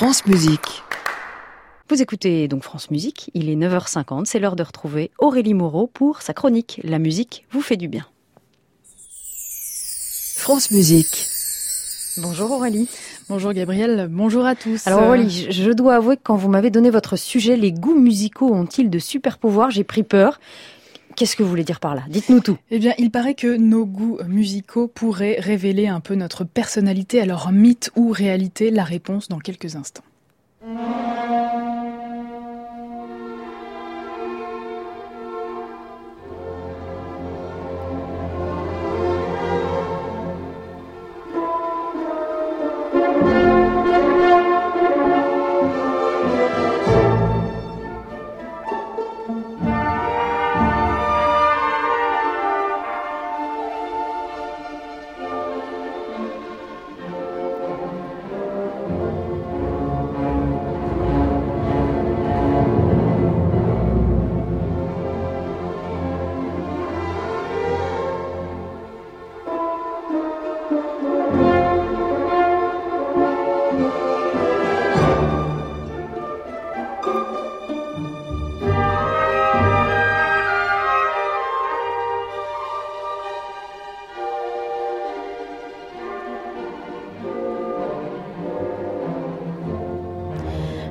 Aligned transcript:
France 0.00 0.24
Musique. 0.24 0.82
Vous 1.90 2.00
écoutez 2.00 2.48
donc 2.48 2.62
France 2.62 2.90
Musique, 2.90 3.30
il 3.34 3.50
est 3.50 3.54
9h50, 3.54 4.24
c'est 4.24 4.38
l'heure 4.38 4.56
de 4.56 4.62
retrouver 4.62 5.10
Aurélie 5.18 5.52
Moreau 5.52 5.88
pour 5.88 6.22
sa 6.22 6.32
chronique 6.32 6.80
La 6.84 6.98
musique 6.98 7.44
vous 7.50 7.60
fait 7.60 7.76
du 7.76 7.86
bien. 7.86 8.06
France 10.38 10.70
Musique. 10.70 11.26
Bonjour 12.16 12.50
Aurélie. 12.50 12.88
Bonjour 13.28 13.52
Gabriel, 13.52 14.08
bonjour 14.10 14.46
à 14.46 14.54
tous. 14.54 14.86
Alors 14.86 15.02
Aurélie, 15.02 15.48
je 15.50 15.70
dois 15.70 15.96
avouer 15.96 16.16
que 16.16 16.22
quand 16.24 16.36
vous 16.36 16.48
m'avez 16.48 16.70
donné 16.70 16.88
votre 16.88 17.16
sujet, 17.16 17.56
les 17.56 17.70
goûts 17.70 18.00
musicaux 18.00 18.54
ont-ils 18.54 18.88
de 18.88 18.98
super 18.98 19.36
pouvoirs? 19.36 19.70
J'ai 19.70 19.84
pris 19.84 20.02
peur. 20.02 20.40
Qu'est-ce 21.20 21.36
que 21.36 21.42
vous 21.42 21.50
voulez 21.50 21.64
dire 21.64 21.80
par 21.80 21.94
là? 21.94 22.04
Dites-nous 22.08 22.40
tout. 22.40 22.56
Eh 22.70 22.78
bien, 22.78 22.94
il 22.96 23.10
paraît 23.10 23.34
que 23.34 23.54
nos 23.54 23.84
goûts 23.84 24.16
musicaux 24.26 24.88
pourraient 24.88 25.36
révéler 25.38 25.86
un 25.86 26.00
peu 26.00 26.14
notre 26.14 26.44
personnalité. 26.44 27.20
Alors, 27.20 27.52
mythe 27.52 27.90
ou 27.94 28.10
réalité 28.10 28.70
La 28.70 28.84
réponse 28.84 29.28
dans 29.28 29.38
quelques 29.38 29.76
instants. 29.76 30.02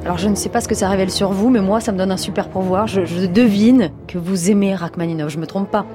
Alors 0.09 0.17
je 0.17 0.27
ne 0.27 0.33
sais 0.33 0.49
pas 0.49 0.59
ce 0.59 0.67
que 0.67 0.73
ça 0.73 0.89
révèle 0.89 1.11
sur 1.11 1.31
vous, 1.31 1.51
mais 1.51 1.61
moi 1.61 1.79
ça 1.81 1.91
me 1.91 1.97
donne 1.99 2.11
un 2.11 2.17
super 2.17 2.49
pouvoir. 2.49 2.87
Je, 2.87 3.05
je 3.05 3.27
devine 3.27 3.91
que 4.09 4.17
vous 4.17 4.49
aimez 4.49 4.73
Rachmaninoff, 4.73 5.31
je 5.31 5.38
me 5.38 5.45
trompe 5.45 5.69
pas. 5.69 5.85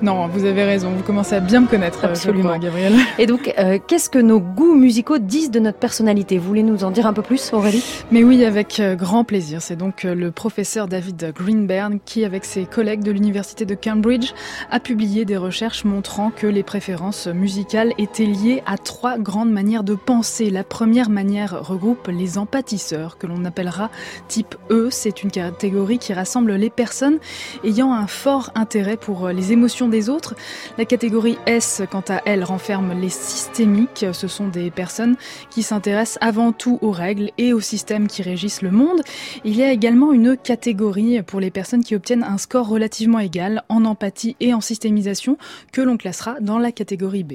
Non, 0.00 0.28
vous 0.28 0.44
avez 0.44 0.62
raison, 0.64 0.90
vous 0.90 1.02
commencez 1.02 1.34
à 1.34 1.40
bien 1.40 1.60
me 1.60 1.66
connaître, 1.66 2.04
euh, 2.04 2.08
Absolument. 2.08 2.56
Gabriel. 2.58 2.94
Et 3.18 3.26
donc, 3.26 3.52
euh, 3.58 3.78
qu'est-ce 3.84 4.08
que 4.08 4.20
nos 4.20 4.38
goûts 4.38 4.74
musicaux 4.74 5.18
disent 5.18 5.50
de 5.50 5.58
notre 5.58 5.78
personnalité? 5.78 6.38
Vous 6.38 6.46
voulez 6.46 6.62
nous 6.62 6.84
en 6.84 6.92
dire 6.92 7.06
un 7.06 7.12
peu 7.12 7.22
plus, 7.22 7.52
Aurélie? 7.52 7.82
Mais 8.12 8.22
oui, 8.22 8.44
avec 8.44 8.78
euh, 8.78 8.94
grand 8.94 9.24
plaisir. 9.24 9.62
C'est 9.62 9.74
donc 9.74 10.04
le 10.04 10.30
professeur 10.30 10.86
David 10.86 11.32
Greenberg 11.34 11.98
qui, 12.04 12.24
avec 12.24 12.44
ses 12.44 12.66
collègues 12.66 13.02
de 13.02 13.10
l'université 13.10 13.64
de 13.64 13.74
Cambridge, 13.74 14.32
a 14.70 14.78
publié 14.78 15.24
des 15.24 15.36
recherches 15.36 15.84
montrant 15.84 16.30
que 16.30 16.46
les 16.46 16.62
préférences 16.62 17.26
musicales 17.26 17.92
étaient 17.98 18.26
liées 18.26 18.62
à 18.66 18.78
trois 18.78 19.18
grandes 19.18 19.50
manières 19.50 19.82
de 19.82 19.94
penser. 19.94 20.50
La 20.50 20.62
première 20.62 21.10
manière 21.10 21.66
regroupe 21.66 22.08
les 22.08 22.38
empathisseurs, 22.38 23.18
que 23.18 23.26
l'on 23.26 23.44
appellera 23.44 23.90
type 24.28 24.54
E. 24.70 24.88
C'est 24.90 25.24
une 25.24 25.32
catégorie 25.32 25.98
qui 25.98 26.12
rassemble 26.12 26.52
les 26.54 26.70
personnes 26.70 27.18
ayant 27.64 27.92
un 27.92 28.06
fort 28.06 28.50
intérêt 28.54 28.96
pour 28.96 29.28
les 29.28 29.52
émotions 29.52 29.88
des 29.88 30.08
autres. 30.08 30.34
La 30.78 30.84
catégorie 30.84 31.38
S, 31.46 31.82
quant 31.90 32.04
à 32.08 32.22
elle, 32.24 32.44
renferme 32.44 32.98
les 33.00 33.08
systémiques. 33.08 34.06
Ce 34.12 34.28
sont 34.28 34.48
des 34.48 34.70
personnes 34.70 35.16
qui 35.50 35.62
s'intéressent 35.62 36.18
avant 36.20 36.52
tout 36.52 36.78
aux 36.82 36.90
règles 36.90 37.30
et 37.38 37.52
aux 37.52 37.60
systèmes 37.60 38.06
qui 38.06 38.22
régissent 38.22 38.62
le 38.62 38.70
monde. 38.70 39.00
Il 39.44 39.56
y 39.56 39.62
a 39.62 39.72
également 39.72 40.12
une 40.12 40.36
catégorie 40.36 41.22
pour 41.22 41.40
les 41.40 41.50
personnes 41.50 41.84
qui 41.84 41.94
obtiennent 41.94 42.24
un 42.24 42.38
score 42.38 42.68
relativement 42.68 43.18
égal 43.18 43.62
en 43.68 43.84
empathie 43.84 44.36
et 44.40 44.54
en 44.54 44.60
systémisation 44.60 45.38
que 45.72 45.80
l'on 45.80 45.96
classera 45.96 46.36
dans 46.40 46.58
la 46.58 46.72
catégorie 46.72 47.24
B. 47.24 47.34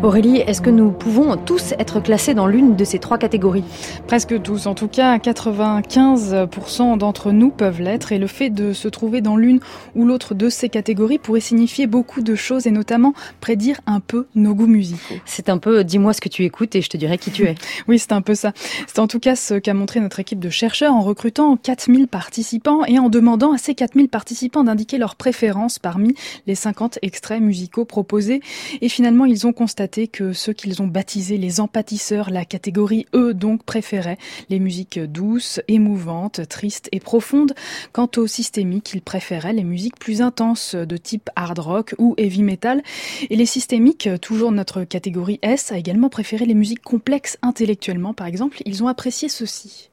Aurélie, 0.00 0.36
est-ce 0.36 0.60
que 0.60 0.70
nous 0.70 0.92
pouvons 0.92 1.36
tous 1.36 1.72
être 1.80 1.98
classés 1.98 2.32
dans 2.32 2.46
l'une 2.46 2.76
de 2.76 2.84
ces 2.84 3.00
trois 3.00 3.18
catégories? 3.18 3.64
Presque 4.06 4.40
tous, 4.40 4.66
en 4.66 4.76
tout 4.76 4.86
cas 4.86 5.18
95% 5.18 6.96
d'entre 6.98 7.32
nous 7.32 7.50
peuvent 7.50 7.80
l'être 7.80 8.12
et 8.12 8.18
le 8.18 8.28
fait 8.28 8.48
de 8.48 8.72
se 8.72 8.86
trouver 8.86 9.22
dans 9.22 9.36
l'une 9.36 9.58
ou 9.96 10.06
l'autre 10.06 10.34
de 10.34 10.50
ces 10.50 10.68
catégories 10.68 11.18
pourrait 11.18 11.40
signifier 11.40 11.88
beaucoup 11.88 12.20
de 12.20 12.36
choses 12.36 12.68
et 12.68 12.70
notamment 12.70 13.12
prédire 13.40 13.80
un 13.86 13.98
peu 13.98 14.28
nos 14.36 14.54
goûts 14.54 14.68
musicaux. 14.68 15.16
C'est 15.24 15.48
un 15.48 15.58
peu 15.58 15.82
dis-moi 15.82 16.12
ce 16.12 16.20
que 16.20 16.28
tu 16.28 16.44
écoutes 16.44 16.76
et 16.76 16.80
je 16.80 16.88
te 16.88 16.96
dirai 16.96 17.18
qui 17.18 17.32
tu 17.32 17.46
es. 17.46 17.56
oui, 17.88 17.98
c'est 17.98 18.12
un 18.12 18.22
peu 18.22 18.36
ça. 18.36 18.52
C'est 18.86 19.00
en 19.00 19.08
tout 19.08 19.18
cas 19.18 19.34
ce 19.34 19.54
qu'a 19.54 19.74
montré 19.74 19.98
notre 19.98 20.20
équipe 20.20 20.38
de 20.38 20.48
chercheurs 20.48 20.94
en 20.94 21.00
recrutant 21.00 21.56
4000 21.56 22.06
participants 22.06 22.84
et 22.84 23.00
en 23.00 23.08
demandant 23.08 23.52
à 23.52 23.58
ces 23.58 23.74
4000 23.74 24.08
participants 24.08 24.62
d'indiquer 24.62 24.96
leurs 24.96 25.16
préférences 25.16 25.80
parmi 25.80 26.14
les 26.46 26.54
50 26.54 27.00
extraits 27.02 27.42
musicaux 27.42 27.84
proposés 27.84 28.42
et 28.80 28.88
finalement 28.88 29.24
ils 29.24 29.44
ont 29.44 29.52
constaté 29.52 29.87
que 29.88 30.32
ceux 30.32 30.52
qu'ils 30.52 30.82
ont 30.82 30.86
baptisés 30.86 31.38
les 31.38 31.60
empathisseurs, 31.60 32.30
la 32.30 32.44
catégorie 32.44 33.06
E 33.14 33.32
donc 33.32 33.64
préféraient 33.64 34.18
les 34.50 34.58
musiques 34.58 34.98
douces, 34.98 35.60
émouvantes, 35.68 36.46
tristes 36.48 36.88
et 36.92 37.00
profondes. 37.00 37.54
Quant 37.92 38.10
aux 38.16 38.26
systémiques, 38.26 38.92
ils 38.92 39.02
préféraient 39.02 39.52
les 39.52 39.64
musiques 39.64 39.98
plus 39.98 40.20
intenses 40.22 40.74
de 40.74 40.96
type 40.96 41.30
hard 41.36 41.58
rock 41.58 41.94
ou 41.98 42.14
heavy 42.18 42.42
metal. 42.42 42.82
Et 43.30 43.36
les 43.36 43.46
systémiques, 43.46 44.08
toujours 44.20 44.52
notre 44.52 44.84
catégorie 44.84 45.38
S, 45.42 45.72
a 45.72 45.78
également 45.78 46.10
préféré 46.10 46.44
les 46.44 46.54
musiques 46.54 46.82
complexes 46.82 47.38
intellectuellement. 47.42 48.14
Par 48.14 48.26
exemple, 48.26 48.58
ils 48.66 48.82
ont 48.82 48.88
apprécié 48.88 49.28
ceci. 49.28 49.90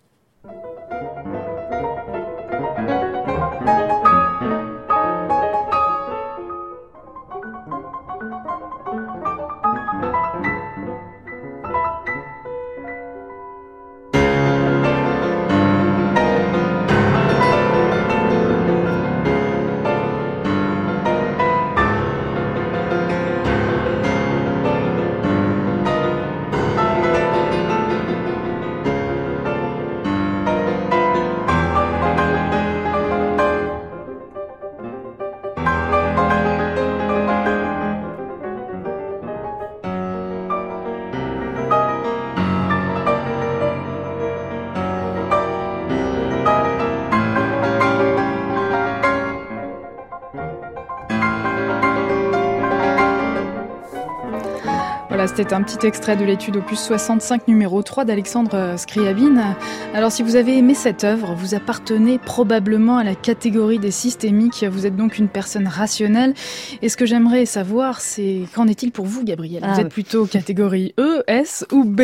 C'était 55.35 55.53
un 55.53 55.63
petit 55.63 55.85
extrait 55.85 56.15
de 56.15 56.23
l'étude 56.23 56.55
opus 56.55 56.79
65 56.79 57.47
numéro 57.49 57.83
3 57.83 58.05
d'Alexandre 58.05 58.75
Scriabine. 58.77 59.55
Alors 59.93 60.11
si 60.11 60.23
vous 60.23 60.37
avez 60.37 60.57
aimé 60.57 60.73
cette 60.73 61.03
œuvre, 61.03 61.33
vous 61.35 61.55
appartenez 61.55 62.19
probablement 62.19 62.97
à 62.97 63.03
la 63.03 63.15
catégorie 63.15 63.77
des 63.79 63.91
systémiques, 63.91 64.63
vous 64.63 64.85
êtes 64.85 64.95
donc 64.95 65.17
une 65.17 65.27
personne 65.27 65.67
rationnelle. 65.67 66.33
Et 66.81 66.87
ce 66.87 66.95
que 66.95 67.05
j'aimerais 67.05 67.45
savoir, 67.45 67.99
c'est 67.99 68.43
qu'en 68.53 68.67
est-il 68.67 68.91
pour 68.91 69.05
vous, 69.05 69.25
Gabriel? 69.25 69.61
Vous 69.61 69.69
Ah, 69.75 69.81
êtes 69.81 69.89
plutôt 69.89 70.25
catégorie 70.25 70.93
E, 70.97 71.23
S 71.27 71.65
ou 71.71 71.83
B? 71.83 72.03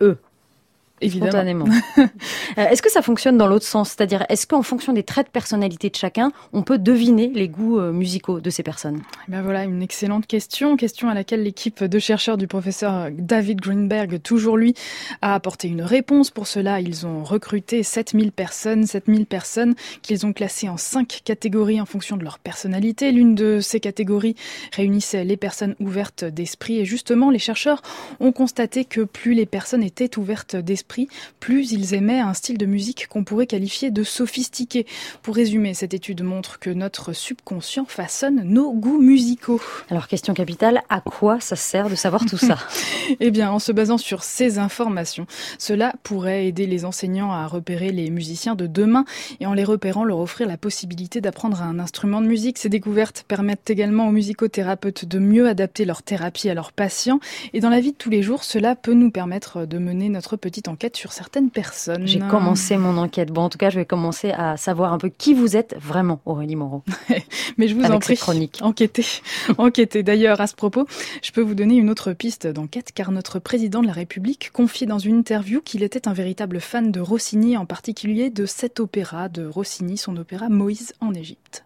E. 0.00 0.16
Évidemment. 1.02 1.32
Spontanément. 1.32 1.66
Euh, 2.58 2.68
est-ce 2.68 2.82
que 2.82 2.90
ça 2.90 3.00
fonctionne 3.00 3.38
dans 3.38 3.46
l'autre 3.46 3.64
sens? 3.64 3.90
C'est-à-dire, 3.90 4.26
est-ce 4.28 4.46
qu'en 4.46 4.62
fonction 4.62 4.92
des 4.92 5.04
traits 5.04 5.28
de 5.28 5.30
personnalité 5.30 5.88
de 5.88 5.96
chacun, 5.96 6.32
on 6.52 6.62
peut 6.62 6.78
deviner 6.78 7.30
les 7.32 7.48
goûts 7.48 7.78
euh, 7.78 7.92
musicaux 7.92 8.40
de 8.40 8.50
ces 8.50 8.62
personnes? 8.62 9.00
Ben 9.28 9.40
voilà, 9.40 9.64
une 9.64 9.82
excellente 9.82 10.26
question, 10.26 10.76
question 10.76 11.08
à 11.08 11.14
laquelle 11.14 11.44
l'équipe 11.44 11.82
de 11.82 11.98
chercheurs 11.98 12.36
du 12.36 12.46
professeur 12.46 13.08
David 13.10 13.60
Greenberg, 13.60 14.20
toujours 14.20 14.58
lui, 14.58 14.74
a 15.22 15.34
apporté 15.34 15.68
une 15.68 15.80
réponse. 15.80 16.30
Pour 16.30 16.46
cela, 16.46 16.80
ils 16.80 17.06
ont 17.06 17.24
recruté 17.24 17.82
7000 17.82 18.32
personnes, 18.32 18.86
7000 18.86 19.24
personnes 19.24 19.74
qu'ils 20.02 20.26
ont 20.26 20.34
classées 20.34 20.68
en 20.68 20.76
cinq 20.76 21.22
catégories 21.24 21.80
en 21.80 21.86
fonction 21.86 22.18
de 22.18 22.24
leur 22.24 22.38
personnalité. 22.38 23.12
L'une 23.12 23.34
de 23.34 23.60
ces 23.60 23.80
catégories 23.80 24.36
réunissait 24.76 25.24
les 25.24 25.38
personnes 25.38 25.74
ouvertes 25.80 26.24
d'esprit 26.24 26.80
et 26.80 26.84
justement, 26.84 27.30
les 27.30 27.38
chercheurs 27.38 27.80
ont 28.20 28.32
constaté 28.32 28.84
que 28.84 29.00
plus 29.00 29.32
les 29.32 29.46
personnes 29.46 29.82
étaient 29.82 30.18
ouvertes 30.18 30.56
d'esprit, 30.56 30.82
plus 31.40 31.72
ils 31.72 31.94
aimaient 31.94 32.20
un 32.20 32.34
style 32.34 32.58
de 32.58 32.66
musique 32.66 33.06
qu'on 33.08 33.24
pourrait 33.24 33.46
qualifier 33.46 33.90
de 33.90 34.02
sophistiqué. 34.02 34.86
Pour 35.22 35.34
résumer, 35.34 35.74
cette 35.74 35.94
étude 35.94 36.22
montre 36.22 36.58
que 36.58 36.70
notre 36.70 37.12
subconscient 37.12 37.84
façonne 37.86 38.42
nos 38.44 38.72
goûts 38.72 39.00
musicaux. 39.00 39.60
Alors, 39.90 40.08
question 40.08 40.34
capitale, 40.34 40.82
à 40.88 41.00
quoi 41.00 41.40
ça 41.40 41.56
sert 41.56 41.88
de 41.88 41.94
savoir 41.94 42.24
tout 42.26 42.38
ça? 42.38 42.58
Eh 43.20 43.30
bien, 43.30 43.50
en 43.50 43.58
se 43.58 43.72
basant 43.72 43.98
sur 43.98 44.22
ces 44.22 44.58
informations, 44.58 45.26
cela 45.58 45.92
pourrait 46.02 46.46
aider 46.46 46.66
les 46.66 46.84
enseignants 46.84 47.32
à 47.32 47.46
repérer 47.46 47.90
les 47.90 48.10
musiciens 48.10 48.54
de 48.54 48.66
demain 48.66 49.04
et 49.40 49.46
en 49.46 49.54
les 49.54 49.64
repérant, 49.64 50.04
leur 50.04 50.18
offrir 50.18 50.46
la 50.46 50.56
possibilité 50.56 51.20
d'apprendre 51.20 51.62
un 51.62 51.78
instrument 51.78 52.20
de 52.20 52.26
musique. 52.26 52.58
Ces 52.58 52.68
découvertes 52.68 53.24
permettent 53.26 53.68
également 53.70 54.08
aux 54.08 54.12
musicothérapeutes 54.12 55.04
de 55.04 55.18
mieux 55.18 55.48
adapter 55.48 55.84
leur 55.84 56.02
thérapie 56.02 56.48
à 56.48 56.54
leurs 56.54 56.72
patients 56.72 57.20
et 57.52 57.60
dans 57.60 57.70
la 57.70 57.80
vie 57.80 57.92
de 57.92 57.96
tous 57.96 58.10
les 58.10 58.22
jours, 58.22 58.44
cela 58.44 58.76
peut 58.76 58.94
nous 58.94 59.10
permettre 59.10 59.66
de 59.66 59.78
mener 59.78 60.08
notre 60.08 60.36
petite 60.36 60.68
enquête 60.68 60.81
sur 60.94 61.12
certaines 61.12 61.50
personnes. 61.50 62.06
J'ai 62.06 62.18
commencé 62.18 62.76
mon 62.76 62.96
enquête. 62.98 63.30
Bon, 63.30 63.42
en 63.42 63.48
tout 63.48 63.58
cas, 63.58 63.70
je 63.70 63.78
vais 63.78 63.86
commencer 63.86 64.30
à 64.30 64.56
savoir 64.56 64.92
un 64.92 64.98
peu 64.98 65.08
qui 65.08 65.34
vous 65.34 65.56
êtes 65.56 65.76
vraiment, 65.80 66.20
Aurélie 66.26 66.56
Moreau. 66.56 66.82
Mais 67.56 67.68
je 67.68 67.74
vous 67.74 67.80
Avec 67.84 67.92
en 67.96 67.98
prie, 67.98 68.16
chronique. 68.16 68.58
enquêtez. 68.62 69.04
enquêtez. 69.58 70.02
D'ailleurs, 70.02 70.40
à 70.40 70.46
ce 70.46 70.54
propos, 70.54 70.86
je 71.22 71.30
peux 71.32 71.40
vous 71.40 71.54
donner 71.54 71.76
une 71.76 71.90
autre 71.90 72.12
piste 72.12 72.46
d'enquête 72.46 72.90
car 72.94 73.12
notre 73.12 73.38
président 73.38 73.82
de 73.82 73.86
la 73.86 73.92
République 73.92 74.50
confie 74.52 74.86
dans 74.86 74.98
une 74.98 75.18
interview 75.18 75.60
qu'il 75.60 75.82
était 75.82 76.08
un 76.08 76.12
véritable 76.12 76.60
fan 76.60 76.90
de 76.90 77.00
Rossini, 77.00 77.56
en 77.56 77.66
particulier 77.66 78.30
de 78.30 78.46
cet 78.46 78.80
opéra 78.80 79.28
de 79.28 79.46
Rossini, 79.46 79.96
son 79.96 80.16
opéra 80.16 80.48
Moïse 80.48 80.92
en 81.00 81.14
Égypte. 81.14 81.64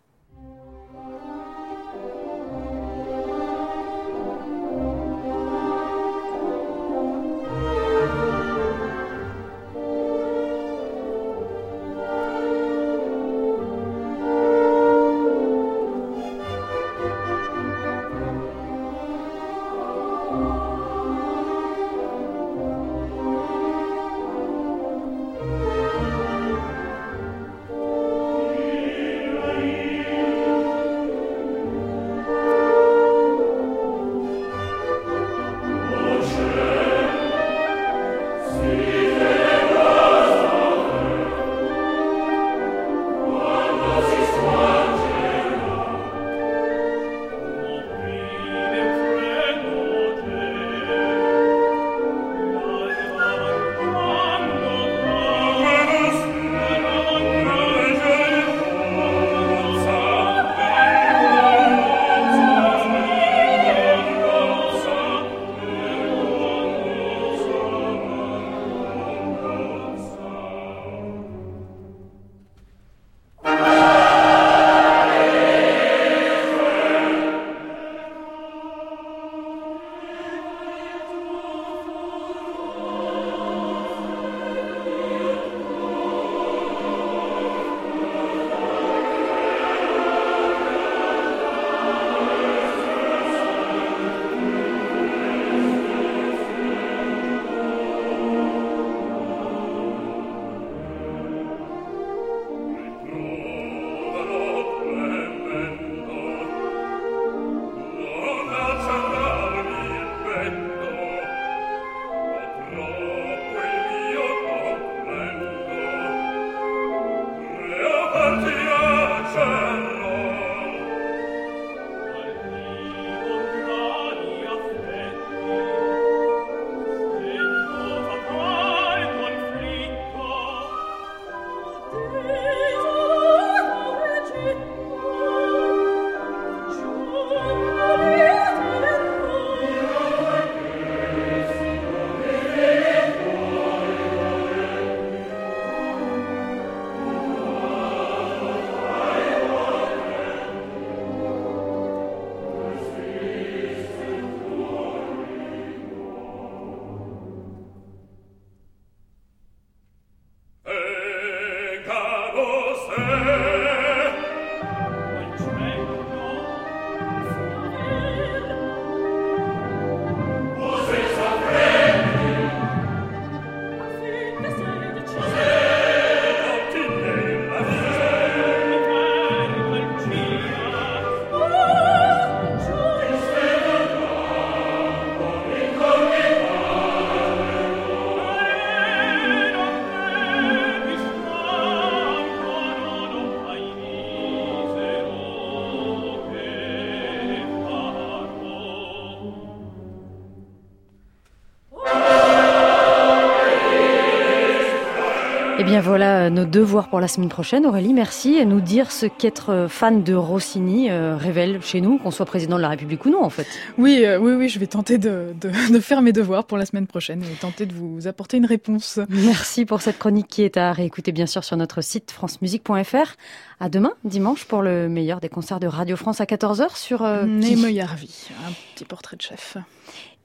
Eh 205.59 205.65
bien 205.65 205.81
voilà 205.81 206.29
nos 206.29 206.45
devoirs 206.45 206.89
pour 206.89 207.01
la 207.01 207.09
semaine 207.09 207.31
prochaine. 207.31 207.65
Aurélie, 207.65 207.95
merci. 207.95 208.35
Et 208.35 208.45
nous 208.45 208.61
dire 208.61 208.93
ce 208.93 209.07
qu'être 209.07 209.69
fan 209.71 210.03
de 210.03 210.13
Rossini 210.13 210.91
euh, 210.91 211.17
révèle 211.17 211.63
chez 211.63 211.81
nous, 211.81 211.97
qu'on 211.97 212.11
soit 212.11 212.27
président 212.27 212.57
de 212.57 212.63
la 212.63 212.69
République 212.69 213.07
ou 213.07 213.11
non 213.11 213.25
en 213.25 213.31
fait. 213.31 213.47
Oui, 213.79 214.05
euh, 214.05 214.19
oui, 214.19 214.33
oui, 214.33 214.51
je 214.51 214.59
vais 214.59 214.67
tenter 214.67 214.99
de, 214.99 215.35
de, 215.41 215.81
faire 215.81 216.03
mes 216.03 216.13
devoirs 216.13 216.45
pour 216.45 216.59
la 216.59 216.67
semaine 216.67 216.87
prochaine 216.87 217.23
et 217.23 217.37
tenter 217.41 217.65
de 217.65 217.73
vous 217.73 218.07
apporter 218.07 218.37
une 218.37 218.45
réponse. 218.45 219.01
Merci 219.09 219.65
pour 219.65 219.81
cette 219.81 219.99
chronique 219.99 220.29
qui 220.29 220.43
est 220.43 220.59
à 220.59 220.73
réécouter 220.73 221.11
bien 221.11 221.27
sûr 221.27 221.43
sur 221.43 221.57
notre 221.57 221.81
site 221.81 222.11
francemusique.fr. 222.11 223.17
À 223.59 223.71
demain, 223.71 223.93
dimanche, 224.05 224.45
pour 224.45 224.61
le 224.61 224.91
meilleur 224.91 225.21
des 225.21 225.31
concerts 225.31 225.61
de 225.61 225.67
Radio 225.67 225.97
France 225.97 226.21
à 226.21 226.25
14h 226.25 226.77
sur... 226.77 227.03
Euh, 227.03 227.25
Nemo 227.25 227.69
Yarvi, 227.69 228.29
un 228.47 228.53
petit 228.75 228.85
portrait 228.85 229.17
de 229.17 229.23
chef. 229.23 229.57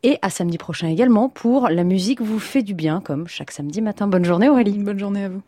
Et 0.03 0.17
à 0.21 0.29
samedi 0.29 0.57
prochain 0.57 0.87
également 0.87 1.29
pour 1.29 1.69
La 1.69 1.83
musique 1.83 2.21
vous 2.21 2.39
fait 2.39 2.63
du 2.63 2.73
bien, 2.73 3.01
comme 3.01 3.27
chaque 3.27 3.51
samedi 3.51 3.81
matin. 3.81 4.07
Bonne 4.07 4.25
journée 4.25 4.49
Aurélie. 4.49 4.77
Bonne 4.79 4.99
journée 4.99 5.25
à 5.25 5.29
vous. 5.29 5.41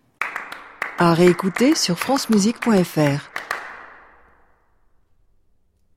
À 1.00 1.14
réécouter 1.14 1.74
sur 1.74 1.98
francemusique.fr. 1.98 3.32